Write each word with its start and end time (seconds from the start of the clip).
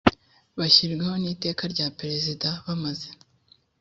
bashyirwaho 0.57 1.15
n 1.19 1.25
iteka 1.33 1.63
rya 1.73 1.87
perezida 1.99 2.47
bamaze 2.65 3.09